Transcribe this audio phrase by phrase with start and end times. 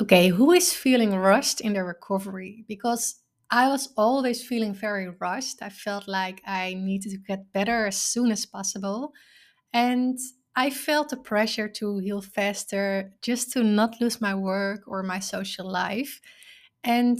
[0.00, 2.64] Okay, who is feeling rushed in their recovery?
[2.66, 3.16] Because
[3.50, 5.62] I was always feeling very rushed.
[5.62, 9.12] I felt like I needed to get better as soon as possible.
[9.72, 10.18] And
[10.56, 15.20] I felt the pressure to heal faster just to not lose my work or my
[15.20, 16.20] social life.
[16.84, 17.18] And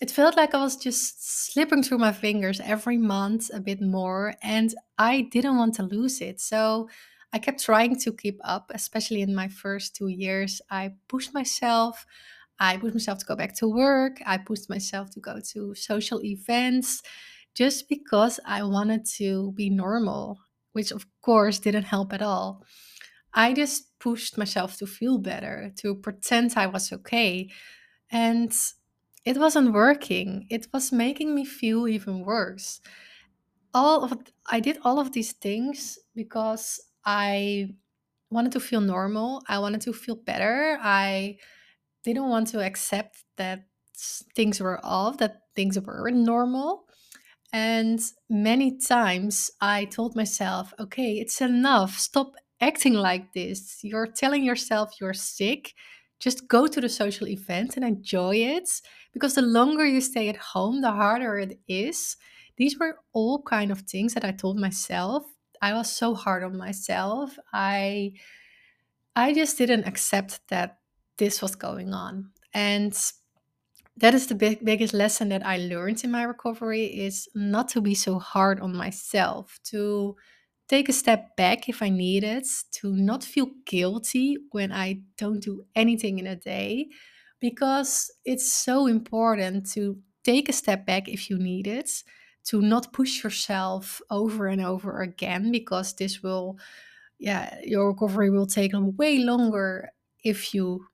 [0.00, 4.34] it felt like I was just slipping through my fingers every month a bit more,
[4.42, 6.40] and I didn't want to lose it.
[6.40, 6.88] So
[7.32, 10.60] I kept trying to keep up, especially in my first two years.
[10.70, 12.04] I pushed myself.
[12.58, 14.20] I pushed myself to go back to work.
[14.26, 17.02] I pushed myself to go to social events
[17.54, 20.38] just because I wanted to be normal,
[20.72, 22.64] which of course didn't help at all.
[23.32, 27.50] I just pushed myself to feel better, to pretend I was okay.
[28.10, 28.52] And
[29.24, 30.46] it wasn't working.
[30.50, 32.80] It was making me feel even worse.
[33.74, 34.14] All of
[34.50, 37.70] I did all of these things because I
[38.30, 39.42] wanted to feel normal.
[39.48, 40.78] I wanted to feel better.
[40.80, 41.38] I
[42.04, 43.64] didn't want to accept that
[44.34, 46.84] things were off, that things were normal.
[47.52, 51.98] And many times I told myself, okay, it's enough.
[51.98, 53.80] Stop acting like this.
[53.82, 55.74] You're telling yourself you're sick.
[56.20, 58.68] Just go to the social event and enjoy it.
[59.12, 62.16] Because the longer you stay at home, the harder it is.
[62.56, 65.24] These were all kind of things that I told myself.
[65.62, 67.38] I was so hard on myself.
[67.52, 68.12] I
[69.16, 70.78] I just didn't accept that
[71.18, 72.30] this was going on.
[72.54, 72.96] And
[73.96, 77.80] that is the big, biggest lesson that I learned in my recovery is not to
[77.80, 80.16] be so hard on myself, to
[80.68, 85.40] take a step back if I need it, to not feel guilty when I don't
[85.42, 86.88] do anything in a day,
[87.40, 91.90] because it's so important to take a step back if you need it,
[92.44, 96.58] to not push yourself over and over again, because this will,
[97.18, 99.90] yeah, your recovery will take way longer
[100.24, 100.86] if you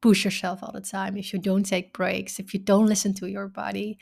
[0.00, 3.26] push yourself all the time, if you don't take breaks, if you don't listen to
[3.26, 3.98] your body,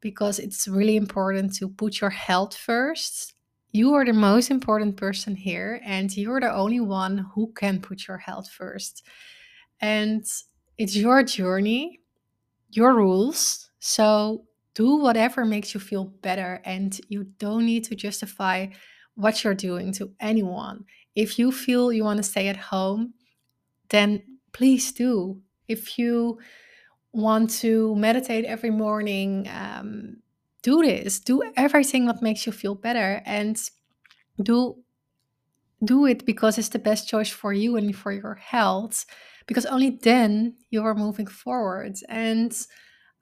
[0.00, 3.34] because it's really important to put your health first.
[3.72, 8.06] You are the most important person here, and you're the only one who can put
[8.06, 9.02] your health first.
[9.80, 10.24] And
[10.78, 12.00] it's your journey,
[12.70, 13.70] your rules.
[13.80, 14.44] So
[14.74, 18.66] do whatever makes you feel better, and you don't need to justify
[19.14, 20.84] what you're doing to anyone.
[21.14, 23.14] If you feel you want to stay at home,
[23.90, 25.40] then please do.
[25.68, 26.38] If you
[27.12, 30.16] want to meditate every morning, um,
[30.62, 31.20] do this.
[31.20, 33.60] Do everything what makes you feel better, and
[34.42, 34.76] do
[35.84, 39.04] do it because it's the best choice for you and for your health.
[39.46, 41.96] Because only then you are moving forward.
[42.08, 42.56] And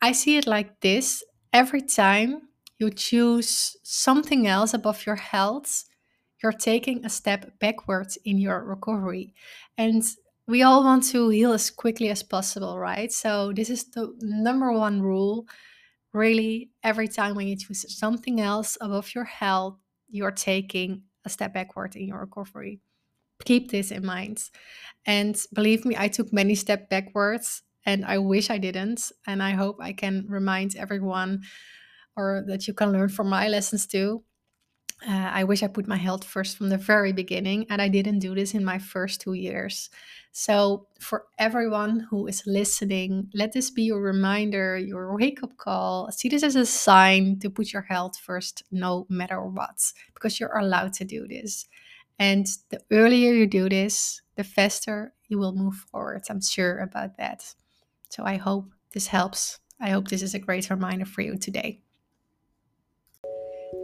[0.00, 2.42] I see it like this: every time
[2.78, 5.84] you choose something else above your health,
[6.42, 9.34] you're taking a step backwards in your recovery.
[9.78, 10.02] And
[10.48, 13.12] we all want to heal as quickly as possible, right?
[13.12, 15.46] So, this is the number one rule.
[16.12, 21.54] Really, every time when you choose something else above your health, you're taking a step
[21.54, 22.80] backward in your recovery.
[23.44, 24.42] Keep this in mind.
[25.06, 29.12] And believe me, I took many steps backwards and I wish I didn't.
[29.26, 31.42] And I hope I can remind everyone
[32.16, 34.24] or that you can learn from my lessons too
[35.06, 38.20] uh, I wish I put my health first from the very beginning, and I didn't
[38.20, 39.90] do this in my first two years.
[40.30, 46.10] So, for everyone who is listening, let this be your reminder, your wake up call.
[46.12, 50.56] See this as a sign to put your health first, no matter what, because you're
[50.56, 51.66] allowed to do this.
[52.18, 56.22] And the earlier you do this, the faster you will move forward.
[56.30, 57.54] I'm sure about that.
[58.12, 59.58] So, I hope this helps.
[59.80, 61.80] I hope this is a great reminder for you today.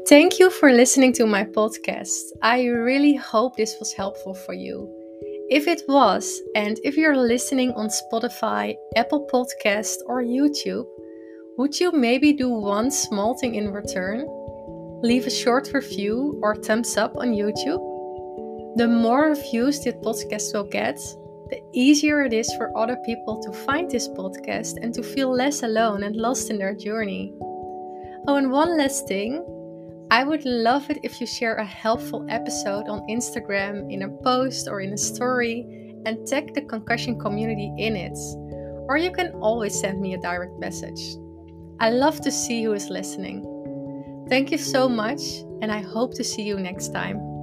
[0.06, 2.21] Thank you for listening to my podcast.
[2.43, 4.87] I really hope this was helpful for you.
[5.49, 10.84] If it was, and if you're listening on Spotify, Apple Podcast, or YouTube,
[11.56, 14.27] would you maybe do one small thing in return?
[15.03, 17.81] Leave a short review or thumbs up on YouTube.
[18.77, 21.00] The more reviews this podcast will get,
[21.50, 25.62] the easier it is for other people to find this podcast and to feel less
[25.62, 27.33] alone and lost in their journey.
[28.27, 29.45] Oh, and one last thing
[30.10, 34.66] I would love it if you share a helpful episode on Instagram in a post
[34.66, 35.66] or in a story
[36.06, 38.18] and tag the concussion community in it.
[38.89, 41.16] Or you can always send me a direct message.
[41.78, 43.44] I love to see who is listening.
[44.28, 45.21] Thank you so much,
[45.60, 47.38] and I hope to see you next time.